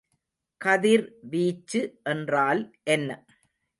கதிர் 0.61 1.03
வீச்சு 1.29 1.81
என்றால் 2.05 2.63
என்ன? 2.87 3.09